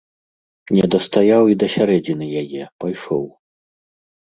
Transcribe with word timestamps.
Не 0.77 0.85
дастаяў 0.95 1.43
і 1.53 1.57
да 1.65 1.69
сярэдзіны 1.75 2.33
яе, 2.43 2.63
пайшоў. 2.83 3.23